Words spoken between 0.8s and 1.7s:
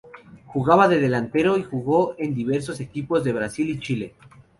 de delantero y